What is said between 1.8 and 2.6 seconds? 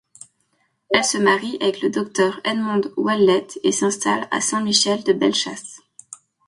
le docteur